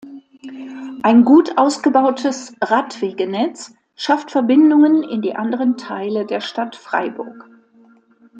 [1.03, 7.47] Ein gut ausgebautes Radwegenetz schafft Verbindungen in die anderen Teile der Stadt Freiburg.